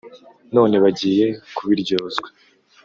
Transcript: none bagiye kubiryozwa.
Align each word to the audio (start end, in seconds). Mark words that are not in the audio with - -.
none 0.55 0.75
bagiye 0.83 1.25
kubiryozwa. 1.55 2.29